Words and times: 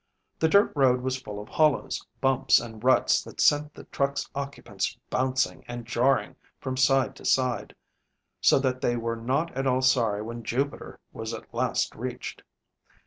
The 0.39 0.49
dirt 0.49 0.71
road 0.75 1.01
was 1.01 1.21
full 1.21 1.39
of 1.39 1.47
hollows, 1.47 2.03
bumps 2.21 2.59
and 2.59 2.83
ruts 2.83 3.21
that 3.23 3.39
sent 3.39 3.75
the 3.75 3.83
truck's 3.83 4.27
occupants 4.33 4.97
bouncing 5.11 5.63
and 5.67 5.85
jarring 5.85 6.37
from 6.59 6.75
side 6.75 7.15
to 7.17 7.23
side, 7.23 7.75
so 8.41 8.57
that 8.57 8.81
they 8.81 8.95
were 8.97 9.15
not 9.15 9.55
at 9.55 9.67
all 9.67 9.83
sorry 9.83 10.23
when 10.23 10.41
Jupiter 10.41 10.99
was 11.13 11.35
at 11.35 11.53
last 11.53 11.93
reached. 11.93 12.41